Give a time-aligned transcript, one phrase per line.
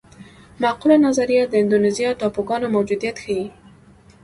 [0.61, 3.45] معقوله نظریه د اندونیزیا ټاپوګانو موجودیت ښيي.